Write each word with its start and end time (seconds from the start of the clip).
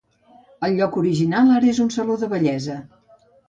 El 0.67 0.73
lloc 0.79 0.97
original 1.03 1.53
ara 1.59 1.71
és 1.75 1.85
un 1.87 1.95
saló 1.99 2.19
de 2.25 2.33
bellesa. 2.35 2.83